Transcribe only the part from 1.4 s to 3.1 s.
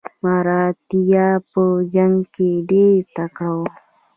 په جنګ کې ډیر